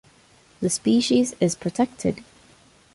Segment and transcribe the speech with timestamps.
[0.61, 2.23] The species is protected.